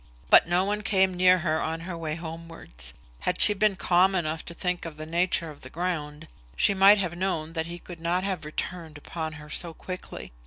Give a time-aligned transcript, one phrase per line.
[0.31, 2.95] But no one came near her on her way homewards.
[3.19, 6.97] Had she been calm enough to think of the nature of the ground, she might
[6.97, 10.31] have known that he could not have returned upon her so quickly.